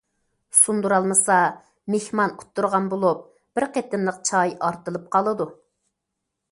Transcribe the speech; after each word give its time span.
سۇندۇرالمىسا، 0.59 1.35
مېھمان 1.97 2.33
ئۇتتۇرغان 2.39 2.89
بولۇپ، 2.95 3.23
بىر 3.59 3.69
قېتىملىق 3.77 4.19
چاي 4.31 4.59
ئارتىلىپ 4.69 5.09
قالىدۇ. 5.17 5.51